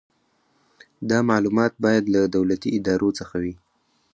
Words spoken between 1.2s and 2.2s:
معلومات باید